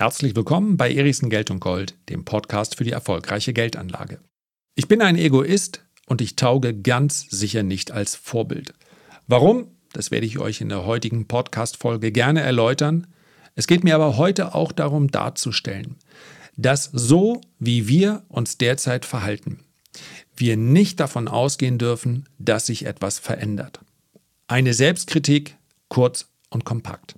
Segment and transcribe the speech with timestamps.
[0.00, 4.18] Herzlich willkommen bei Erichsen Geld und Gold, dem Podcast für die erfolgreiche Geldanlage.
[4.74, 8.72] Ich bin ein Egoist und ich tauge ganz sicher nicht als Vorbild.
[9.26, 9.68] Warum?
[9.92, 13.08] Das werde ich euch in der heutigen Podcast-Folge gerne erläutern.
[13.56, 15.96] Es geht mir aber heute auch darum darzustellen,
[16.56, 19.64] dass so wie wir uns derzeit verhalten,
[20.34, 23.80] wir nicht davon ausgehen dürfen, dass sich etwas verändert.
[24.48, 25.58] Eine Selbstkritik,
[25.88, 27.14] kurz und kompakt.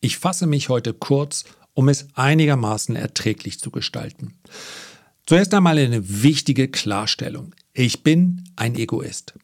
[0.00, 4.38] Ich fasse mich heute kurz, um es einigermaßen erträglich zu gestalten.
[5.26, 7.54] Zuerst einmal eine wichtige Klarstellung.
[7.72, 9.34] Ich bin ein Egoist.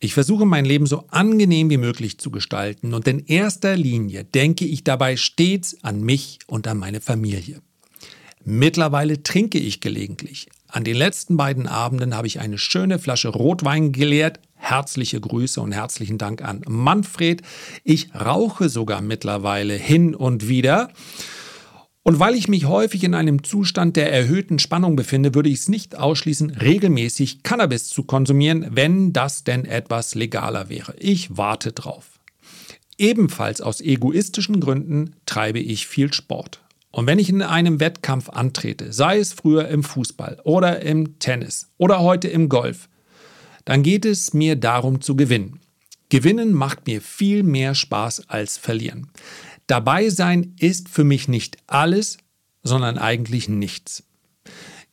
[0.00, 4.64] Ich versuche mein Leben so angenehm wie möglich zu gestalten und in erster Linie denke
[4.64, 7.60] ich dabei stets an mich und an meine Familie.
[8.44, 10.48] Mittlerweile trinke ich gelegentlich.
[10.68, 15.72] An den letzten beiden Abenden habe ich eine schöne Flasche Rotwein geleert, Herzliche Grüße und
[15.72, 17.42] herzlichen Dank an Manfred.
[17.82, 20.88] Ich rauche sogar mittlerweile hin und wieder.
[22.02, 25.68] Und weil ich mich häufig in einem Zustand der erhöhten Spannung befinde, würde ich es
[25.68, 30.94] nicht ausschließen, regelmäßig Cannabis zu konsumieren, wenn das denn etwas legaler wäre.
[30.98, 32.18] Ich warte drauf.
[32.96, 36.62] Ebenfalls aus egoistischen Gründen treibe ich viel Sport.
[36.90, 41.68] Und wenn ich in einem Wettkampf antrete, sei es früher im Fußball oder im Tennis
[41.76, 42.88] oder heute im Golf,
[43.64, 45.60] dann geht es mir darum zu gewinnen.
[46.08, 49.08] Gewinnen macht mir viel mehr Spaß als verlieren.
[49.66, 52.18] Dabei sein ist für mich nicht alles,
[52.62, 54.04] sondern eigentlich nichts.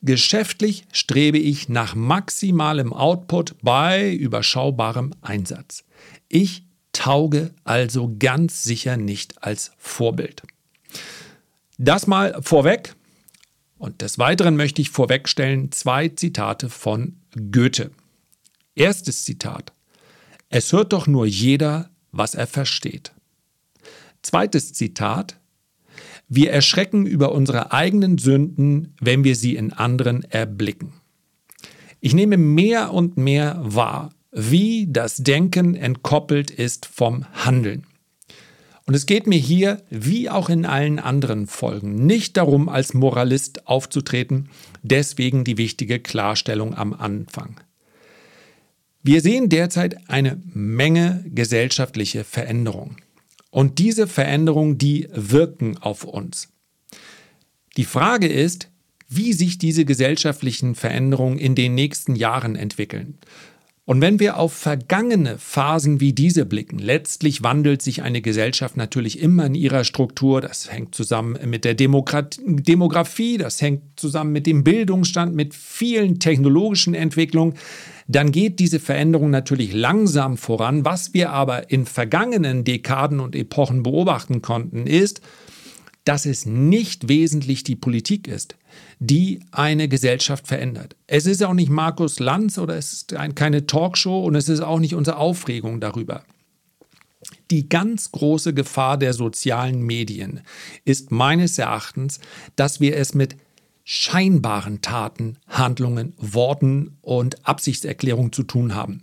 [0.02, 5.84] Geschäftlich strebe ich nach maximalem Output bei überschaubarem Einsatz.
[6.28, 10.42] Ich tauge also ganz sicher nicht als Vorbild.
[11.78, 12.94] Das mal vorweg.
[13.78, 17.16] Und des Weiteren möchte ich vorwegstellen zwei Zitate von
[17.52, 17.90] Goethe.
[18.74, 19.72] Erstes Zitat.
[20.48, 23.12] Es hört doch nur jeder, was er versteht.
[24.22, 25.38] Zweites Zitat.
[26.28, 30.94] Wir erschrecken über unsere eigenen Sünden, wenn wir sie in anderen erblicken.
[32.00, 37.86] Ich nehme mehr und mehr wahr, wie das Denken entkoppelt ist vom Handeln.
[38.86, 43.66] Und es geht mir hier, wie auch in allen anderen Folgen, nicht darum, als Moralist
[43.68, 44.48] aufzutreten,
[44.82, 47.60] deswegen die wichtige Klarstellung am Anfang.
[49.02, 52.96] Wir sehen derzeit eine Menge gesellschaftliche Veränderungen.
[53.50, 56.48] Und diese Veränderungen, die wirken auf uns.
[57.76, 58.70] Die Frage ist,
[59.08, 63.18] wie sich diese gesellschaftlichen Veränderungen in den nächsten Jahren entwickeln.
[63.92, 69.20] Und wenn wir auf vergangene Phasen wie diese blicken, letztlich wandelt sich eine Gesellschaft natürlich
[69.20, 70.40] immer in ihrer Struktur.
[70.40, 76.20] Das hängt zusammen mit der Demokrat Demografie, das hängt zusammen mit dem Bildungsstand, mit vielen
[76.20, 77.52] technologischen Entwicklungen.
[78.08, 80.86] Dann geht diese Veränderung natürlich langsam voran.
[80.86, 85.20] Was wir aber in vergangenen Dekaden und Epochen beobachten konnten, ist,
[86.06, 88.56] dass es nicht wesentlich die Politik ist,
[88.98, 90.96] die eine Gesellschaft verändert.
[91.06, 94.78] Es ist auch nicht Markus Lanz oder es ist keine Talkshow und es ist auch
[94.78, 96.24] nicht unsere Aufregung darüber.
[97.50, 100.40] Die ganz große Gefahr der sozialen Medien
[100.84, 102.20] ist meines Erachtens,
[102.56, 103.36] dass wir es mit
[103.84, 109.02] scheinbaren Taten, Handlungen, Worten und Absichtserklärungen zu tun haben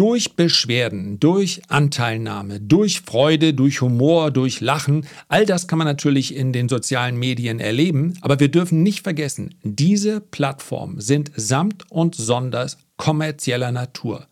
[0.00, 6.34] durch Beschwerden, durch Anteilnahme, durch Freude, durch Humor, durch Lachen, all das kann man natürlich
[6.34, 12.14] in den sozialen Medien erleben, aber wir dürfen nicht vergessen, diese Plattformen sind samt und
[12.14, 14.26] sonders kommerzieller Natur.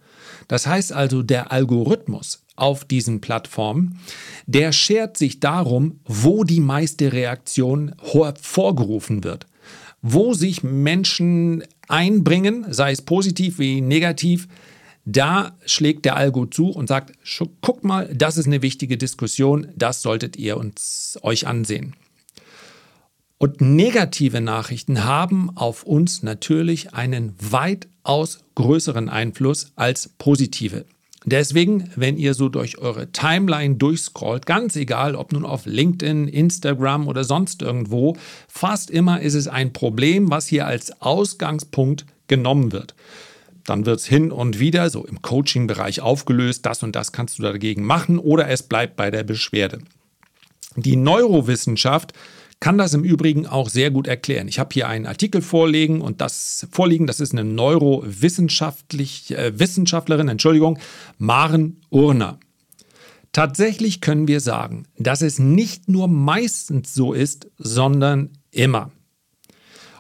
[0.49, 4.01] Das heißt also, der Algorithmus auf diesen Plattformen,
[4.47, 7.95] der schert sich darum, wo die meiste Reaktion
[8.41, 9.47] vorgerufen wird
[10.01, 14.47] wo sich Menschen einbringen, sei es positiv wie negativ,
[15.11, 17.13] da schlägt der Algo zu und sagt,
[17.63, 21.97] guck mal, das ist eine wichtige Diskussion, das solltet ihr uns euch ansehen.
[23.39, 30.85] Und negative Nachrichten haben auf uns natürlich einen weitaus größeren Einfluss als positive.
[31.25, 37.09] Deswegen, wenn ihr so durch eure Timeline durchscrollt, ganz egal, ob nun auf LinkedIn, Instagram
[37.09, 38.17] oder sonst irgendwo,
[38.47, 42.95] fast immer ist es ein Problem, was hier als Ausgangspunkt genommen wird.
[43.69, 47.43] Dann wird es hin und wieder so im Coaching-Bereich aufgelöst, das und das kannst du
[47.43, 49.81] dagegen machen oder es bleibt bei der Beschwerde.
[50.77, 52.13] Die Neurowissenschaft
[52.61, 54.49] kann das im Übrigen auch sehr gut erklären.
[54.49, 60.29] Ich habe hier einen Artikel vorlegen und das vorliegen, das ist eine Neurowissenschaftlich äh, Wissenschaftlerin,
[60.29, 60.79] Entschuldigung,
[61.19, 62.39] Maren Urner.
[63.33, 68.91] Tatsächlich können wir sagen, dass es nicht nur meistens so ist, sondern immer.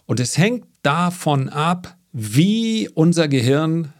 [0.06, 3.92] Und es hängt davon ab, wie unser Gehirn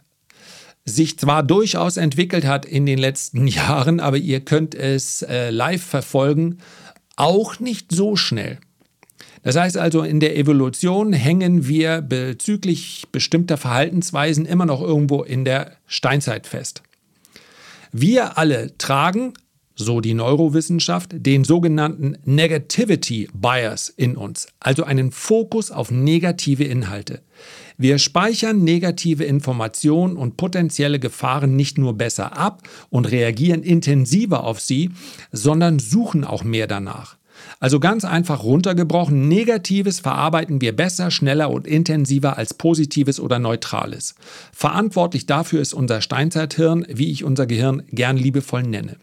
[0.85, 5.83] sich zwar durchaus entwickelt hat in den letzten Jahren, aber ihr könnt es äh, live
[5.83, 6.59] verfolgen,
[7.17, 8.59] auch nicht so schnell.
[9.43, 15.45] Das heißt also, in der Evolution hängen wir bezüglich bestimmter Verhaltensweisen immer noch irgendwo in
[15.45, 16.83] der Steinzeit fest.
[17.93, 19.33] Wir alle tragen,
[19.75, 27.23] so die Neurowissenschaft, den sogenannten Negativity Bias in uns, also einen Fokus auf negative Inhalte.
[27.81, 34.59] Wir speichern negative Informationen und potenzielle Gefahren nicht nur besser ab und reagieren intensiver auf
[34.61, 34.91] sie,
[35.31, 37.17] sondern suchen auch mehr danach.
[37.61, 44.17] Also ganz einfach runtergebrochen, Negatives verarbeiten wir besser, schneller und intensiver als Positives oder Neutrales.
[44.53, 48.97] Verantwortlich dafür ist unser Steinzeithirn, wie ich unser Gehirn gern liebevoll nenne.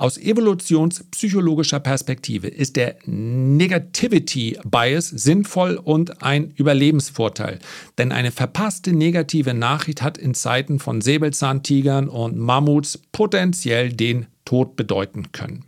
[0.00, 7.58] Aus evolutionspsychologischer Perspektive ist der Negativity Bias sinnvoll und ein Überlebensvorteil,
[7.98, 14.74] denn eine verpasste negative Nachricht hat in Zeiten von Säbelzahntigern und Mammuts potenziell den Tod
[14.74, 15.66] bedeuten können.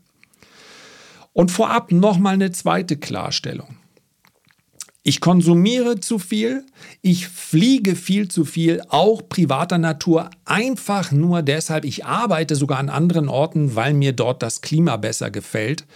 [1.34, 3.76] Und vorab nochmal eine zweite Klarstellung.
[5.04, 6.64] Ich konsumiere zu viel,
[7.00, 12.88] ich fliege viel zu viel, auch privater Natur, einfach nur deshalb, ich arbeite sogar an
[12.88, 15.86] anderen Orten, weil mir dort das Klima besser gefällt.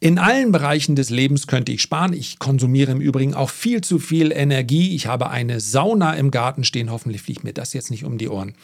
[0.00, 2.12] In allen Bereichen des Lebens könnte ich sparen.
[2.12, 4.94] Ich konsumiere im Übrigen auch viel zu viel Energie.
[4.94, 6.90] Ich habe eine Sauna im Garten stehen.
[6.90, 8.54] Hoffentlich fliegt mir das jetzt nicht um die Ohren.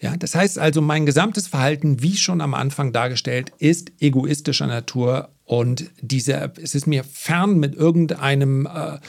[0.00, 5.30] Ja, das heißt also, mein gesamtes Verhalten, wie schon am Anfang dargestellt, ist egoistischer Natur
[5.50, 9.00] und diese, es ist mir fern, mit irgendeinem äh,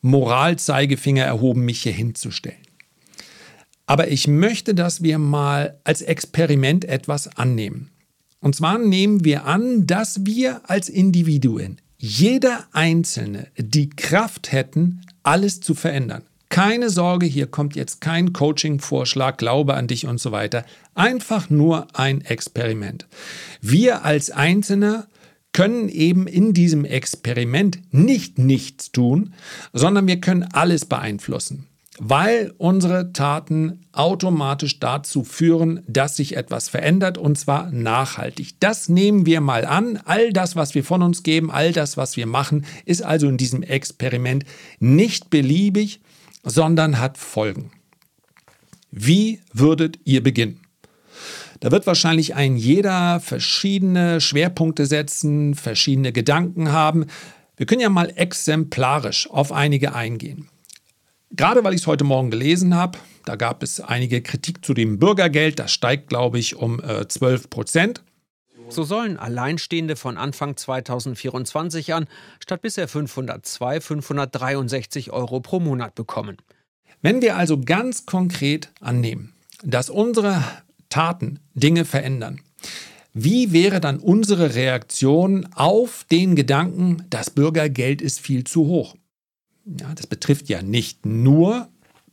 [0.00, 2.62] Moralzeigefinger erhoben, mich hier hinzustellen.
[3.84, 7.90] Aber ich möchte, dass wir mal als Experiment etwas annehmen.
[8.38, 15.58] Und zwar nehmen wir an, dass wir als Individuen, jeder Einzelne, die Kraft hätten, alles
[15.58, 16.22] zu verändern.
[16.48, 20.64] Keine Sorge, hier kommt jetzt kein Coaching-Vorschlag, Glaube an dich und so weiter.
[20.94, 23.08] Einfach nur ein Experiment.
[23.60, 25.08] Wir als Einzelne
[25.58, 29.34] können eben in diesem Experiment nicht nichts tun,
[29.72, 31.66] sondern wir können alles beeinflussen,
[31.98, 38.60] weil unsere Taten automatisch dazu führen, dass sich etwas verändert und zwar nachhaltig.
[38.60, 39.98] Das nehmen wir mal an.
[40.04, 43.36] All das, was wir von uns geben, all das, was wir machen, ist also in
[43.36, 44.44] diesem Experiment
[44.78, 45.98] nicht beliebig,
[46.44, 47.72] sondern hat Folgen.
[48.92, 50.67] Wie würdet ihr beginnen?
[51.60, 57.06] Da wird wahrscheinlich ein jeder verschiedene Schwerpunkte setzen, verschiedene Gedanken haben.
[57.56, 60.48] Wir können ja mal exemplarisch auf einige eingehen.
[61.30, 64.98] Gerade weil ich es heute Morgen gelesen habe, da gab es einige Kritik zu dem
[64.98, 65.58] Bürgergeld.
[65.58, 68.02] Das steigt, glaube ich, um äh, 12 Prozent.
[68.70, 72.06] So sollen Alleinstehende von Anfang 2024 an
[72.38, 76.36] statt bisher 502 563 Euro pro Monat bekommen.
[77.02, 80.42] Wenn wir also ganz konkret annehmen, dass unsere
[80.88, 82.40] Taten Dinge verändern,
[83.14, 88.94] wie wäre dann unsere Reaktion auf den Gedanken, das Bürgergeld ist viel zu hoch?
[89.64, 91.68] Ja, das betrifft ja nicht nur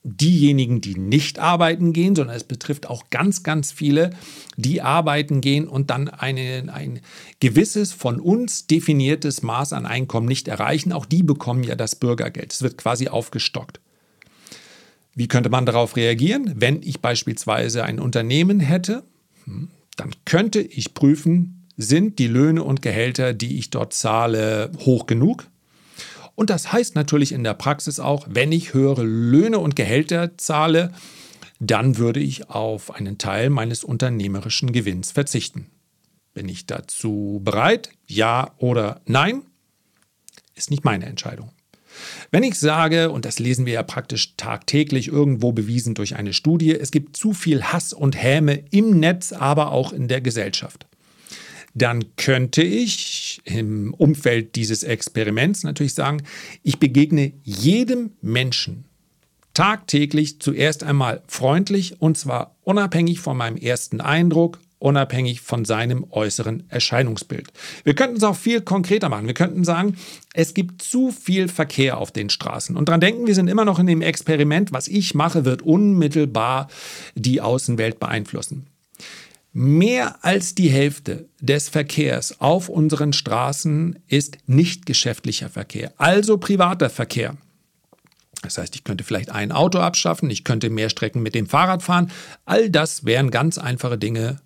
[0.06, 4.12] diejenigen, die nicht arbeiten gehen, sondern es betrifft auch ganz, ganz viele,
[4.56, 7.02] die arbeiten gehen und dann eine, ein
[7.40, 10.94] gewisses von uns definiertes Maß an Einkommen nicht erreichen.
[10.94, 12.54] Auch die bekommen ja das Bürgergeld.
[12.54, 13.80] Es wird quasi aufgestockt.
[15.16, 16.54] Wie könnte man darauf reagieren?
[16.56, 19.04] Wenn ich beispielsweise ein Unternehmen hätte,
[19.46, 25.08] hm, dann könnte ich prüfen, sind die Löhne und Gehälter, die ich dort zahle, hoch
[25.08, 25.48] genug?
[26.36, 30.94] Und das heißt natürlich in der Praxis auch, wenn ich höhere Löhne und Gehälter zahle,
[31.62, 35.68] dann würde ich auf einen Teil meines unternehmerischen Gewinns verzichten.
[36.34, 37.90] Bin ich dazu bereit?
[38.06, 39.44] Ja oder nein?
[40.56, 41.52] Ist nicht meine Entscheidung.
[42.32, 46.72] Wenn ich sage, und das lesen wir ja praktisch tagtäglich irgendwo bewiesen durch eine Studie,
[46.76, 50.86] es gibt zu viel Hass und Häme im Netz, aber auch in der Gesellschaft,
[51.74, 56.24] dann könnte ich im Umfeld dieses Experiments natürlich sagen,
[56.64, 58.86] ich begegne jedem Menschen
[59.54, 66.64] tagtäglich zuerst einmal freundlich und zwar unabhängig von meinem ersten Eindruck, unabhängig von seinem äußeren
[66.70, 67.52] Erscheinungsbild.
[67.84, 69.26] Wir könnten es auch viel konkreter machen.
[69.26, 69.98] Wir könnten sagen,
[70.36, 72.78] es gibt zu viel Verkehr auf den Straßen.
[72.78, 76.68] Und dran denken, wir sind immer noch in dem Experiment, was ich mache, wird unmittelbar
[77.16, 78.68] die Außenwelt beeinflussen.
[79.54, 86.92] Mehr als die Hälfte des Verkehrs auf unseren Straßen ist nicht geschäftlicher Verkehr, also privater
[86.92, 87.38] Verkehr.
[88.44, 91.82] Das heißt, ich könnte vielleicht ein Auto abschaffen, ich könnte mehr Strecken mit dem Fahrrad
[91.82, 92.12] fahren.
[92.46, 94.42] All das wären ganz einfache Dinge,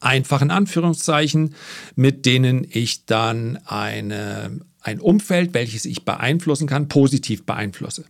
[0.00, 1.54] einfachen Anführungszeichen,
[1.94, 8.04] mit denen ich dann eine, ein Umfeld, welches ich beeinflussen kann, positiv beeinflusse.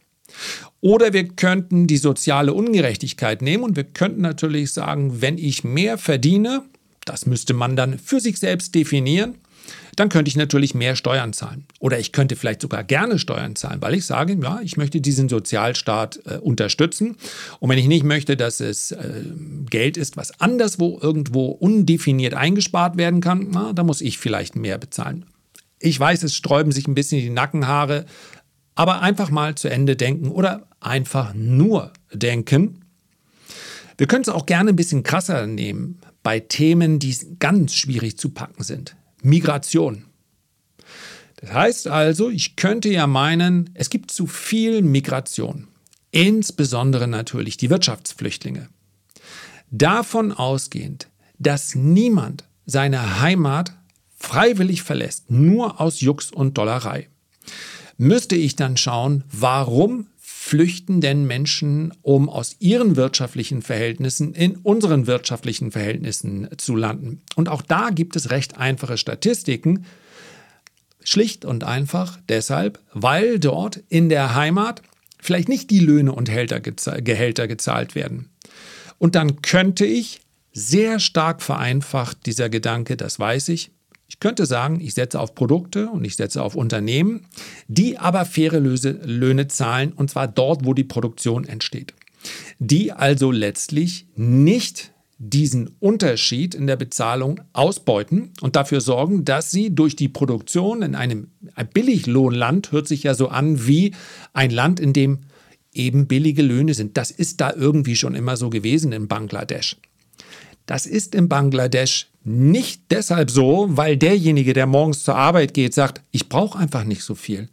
[0.80, 5.98] Oder wir könnten die soziale Ungerechtigkeit nehmen und wir könnten natürlich sagen, wenn ich mehr
[5.98, 6.62] verdiene,
[7.04, 9.34] das müsste man dann für sich selbst definieren,
[9.96, 11.64] dann könnte ich natürlich mehr Steuern zahlen.
[11.78, 15.28] Oder ich könnte vielleicht sogar gerne Steuern zahlen, weil ich sage, ja, ich möchte diesen
[15.28, 17.16] Sozialstaat äh, unterstützen.
[17.58, 19.24] Und wenn ich nicht möchte, dass es äh,
[19.68, 24.78] Geld ist, was anderswo irgendwo undefiniert eingespart werden kann, na, dann muss ich vielleicht mehr
[24.78, 25.26] bezahlen.
[25.78, 28.06] Ich weiß, es sträuben sich ein bisschen die Nackenhaare,
[28.74, 32.84] aber einfach mal zu Ende denken oder einfach nur denken.
[33.98, 38.30] Wir können es auch gerne ein bisschen krasser nehmen bei Themen, die ganz schwierig zu
[38.30, 38.96] packen sind.
[39.22, 40.04] Migration.
[41.36, 45.68] Das heißt also, ich könnte ja meinen, es gibt zu viel Migration,
[46.10, 48.68] insbesondere natürlich die Wirtschaftsflüchtlinge.
[49.70, 51.08] Davon ausgehend,
[51.38, 53.72] dass niemand seine Heimat
[54.16, 57.08] freiwillig verlässt, nur aus Jux und Dollerei,
[57.96, 60.08] müsste ich dann schauen, warum
[60.50, 67.22] flüchten denn Menschen, um aus ihren wirtschaftlichen Verhältnissen in unseren wirtschaftlichen Verhältnissen zu landen?
[67.36, 69.86] Und auch da gibt es recht einfache Statistiken.
[71.04, 74.82] Schlicht und einfach deshalb, weil dort in der Heimat
[75.20, 78.28] vielleicht nicht die Löhne und Gehälter gezahlt werden.
[78.98, 80.20] Und dann könnte ich
[80.52, 83.70] sehr stark vereinfacht dieser Gedanke, das weiß ich,
[84.10, 87.26] ich könnte sagen, ich setze auf Produkte und ich setze auf Unternehmen,
[87.68, 91.94] die aber faire Löhne zahlen, und zwar dort, wo die Produktion entsteht.
[92.58, 99.72] Die also letztlich nicht diesen Unterschied in der Bezahlung ausbeuten und dafür sorgen, dass sie
[99.76, 101.28] durch die Produktion in einem
[101.72, 103.94] Billiglohnland, hört sich ja so an wie
[104.32, 105.20] ein Land, in dem
[105.72, 106.96] eben billige Löhne sind.
[106.96, 109.76] Das ist da irgendwie schon immer so gewesen in Bangladesch.
[110.70, 116.00] Das ist in Bangladesch nicht deshalb so, weil derjenige, der morgens zur Arbeit geht, sagt,
[116.12, 117.48] ich brauche einfach nicht so viel.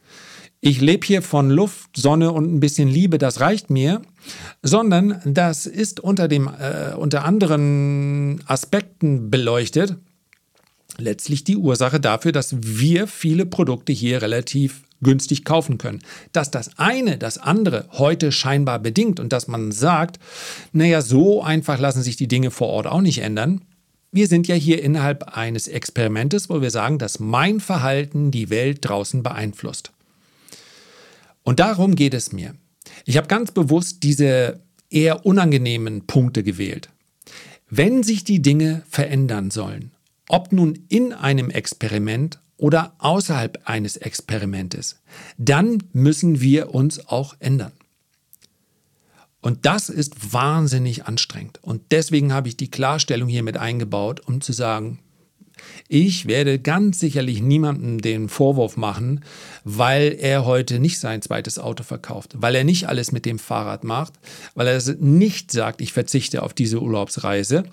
[0.62, 4.03] Ich lebe hier von Luft, Sonne und ein bisschen Liebe, das reicht mir,
[4.62, 9.95] sondern das ist unter, dem, äh, unter anderen Aspekten beleuchtet
[11.00, 15.99] letztlich die Ursache dafür, dass wir viele Produkte hier relativ günstig kaufen können.
[16.31, 20.19] Dass das eine das andere heute scheinbar bedingt und dass man sagt,
[20.71, 23.61] naja, so einfach lassen sich die Dinge vor Ort auch nicht ändern,
[24.11, 28.79] wir sind ja hier innerhalb eines Experimentes, wo wir sagen, dass mein Verhalten die Welt
[28.81, 29.91] draußen beeinflusst.
[31.43, 32.55] Und darum geht es mir.
[33.05, 36.89] Ich habe ganz bewusst diese eher unangenehmen Punkte gewählt.
[37.69, 39.91] Wenn sich die Dinge verändern sollen,
[40.29, 44.99] ob nun in einem Experiment oder außerhalb eines Experimentes,
[45.37, 47.71] dann müssen wir uns auch ändern.
[49.41, 51.59] Und das ist wahnsinnig anstrengend.
[51.61, 54.99] Und deswegen habe ich die Klarstellung hier mit eingebaut, um zu sagen,
[55.87, 59.23] ich werde ganz sicherlich niemandem den Vorwurf machen,
[59.63, 63.83] weil er heute nicht sein zweites Auto verkauft, weil er nicht alles mit dem Fahrrad
[63.83, 64.13] macht,
[64.53, 67.63] weil er nicht sagt, ich verzichte auf diese Urlaubsreise.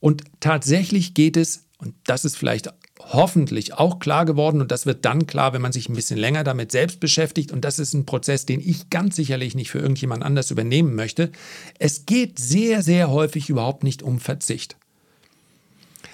[0.00, 2.72] Und tatsächlich geht es, und das ist vielleicht
[3.12, 6.44] hoffentlich auch klar geworden und das wird dann klar, wenn man sich ein bisschen länger
[6.44, 10.22] damit selbst beschäftigt und das ist ein Prozess, den ich ganz sicherlich nicht für irgendjemand
[10.22, 11.30] anders übernehmen möchte.
[11.78, 14.76] Es geht sehr, sehr häufig überhaupt nicht um Verzicht,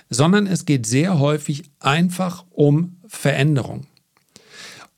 [0.08, 3.86] sondern es geht sehr häufig einfach um Veränderung.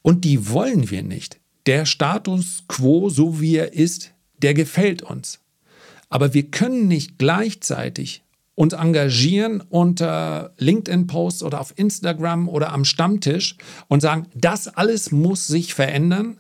[0.01, 1.39] Und die wollen wir nicht.
[1.67, 5.39] Der Status quo, so wie er ist, der gefällt uns.
[6.09, 8.23] Aber wir können nicht gleichzeitig
[8.55, 13.57] uns engagieren unter LinkedIn-Posts oder auf Instagram oder am Stammtisch
[13.89, 16.39] und sagen, das alles muss sich verändern,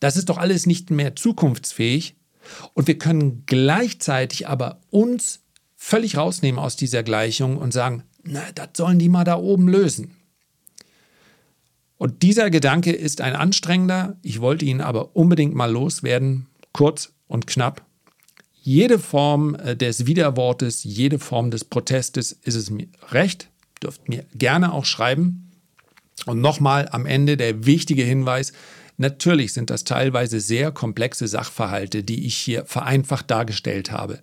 [0.00, 2.16] das ist doch alles nicht mehr zukunftsfähig
[2.74, 5.40] und wir können gleichzeitig aber uns
[5.76, 10.16] völlig rausnehmen aus dieser Gleichung und sagen, na, das sollen die mal da oben lösen.
[11.96, 17.46] Und dieser Gedanke ist ein anstrengender, ich wollte ihn aber unbedingt mal loswerden, kurz und
[17.46, 17.84] knapp.
[18.66, 23.50] Jede Form äh, des Widerwortes, jede Form des Protestes ist es mir recht,
[23.82, 25.50] dürft mir gerne auch schreiben.
[26.24, 28.54] Und nochmal am Ende der wichtige Hinweis,
[28.96, 34.20] natürlich sind das teilweise sehr komplexe Sachverhalte, die ich hier vereinfacht dargestellt habe.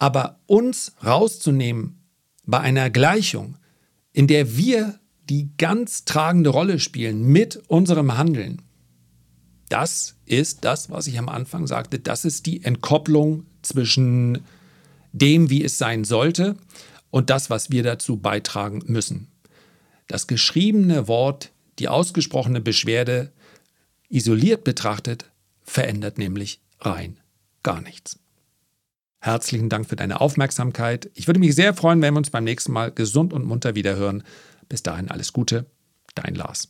[0.00, 2.02] Aber uns rauszunehmen
[2.44, 3.56] bei einer Gleichung,
[4.12, 8.62] in der wir die ganz tragende Rolle spielen mit unserem Handeln,
[9.68, 11.98] das ist das, was ich am Anfang sagte.
[11.98, 14.44] Das ist die Entkopplung zwischen
[15.12, 16.56] dem, wie es sein sollte,
[17.10, 19.26] und das, was wir dazu beitragen müssen.
[20.06, 23.32] Das geschriebene Wort, die ausgesprochene Beschwerde,
[24.08, 25.30] isoliert betrachtet,
[25.64, 27.20] verändert nämlich rein
[27.62, 28.18] gar nichts.
[29.20, 31.10] Herzlichen Dank für deine Aufmerksamkeit.
[31.14, 34.22] Ich würde mich sehr freuen, wenn wir uns beim nächsten Mal gesund und munter wiederhören.
[34.68, 35.66] Bis dahin alles Gute,
[36.14, 36.68] dein Lars.